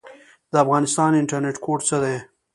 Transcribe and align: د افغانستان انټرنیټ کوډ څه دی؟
د 0.51 0.53
افغانستان 0.63 1.11
انټرنیټ 1.21 1.57
کوډ 1.65 1.79
څه 1.89 1.97
دی؟ 2.03 2.17